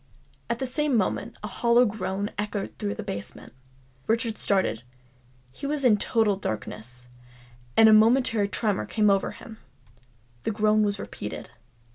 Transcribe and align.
At 0.49 0.57
the 0.57 0.65
same 0.65 0.97
moment 0.97 1.37
a 1.43 1.47
hollow 1.47 1.85
groan 1.85 2.31
echoed 2.35 2.75
through 2.79 2.95
the 2.95 3.03
basement. 3.03 3.53
Richard 4.07 4.39
started: 4.39 4.81
he 5.51 5.67
was 5.67 5.85
in 5.85 5.97
total 5.97 6.37
darkness—and 6.37 7.87
a 7.87 7.93
momentary 7.93 8.47
tremor 8.47 8.87
came 8.87 9.11
over 9.11 9.29
him. 9.29 9.59
The 10.41 10.49
groan 10.49 10.81
was 10.81 10.99
repeated. 10.99 11.51